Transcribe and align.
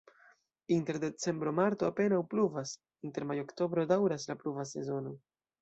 Inter 0.75 0.95
decembro-marto 1.03 1.85
apenaŭ 1.93 2.23
pluvas, 2.33 2.73
inter 3.09 3.29
majo-oktobro 3.33 3.87
daŭras 3.95 4.29
la 4.33 4.41
pluva 4.45 4.71
sezono. 4.75 5.17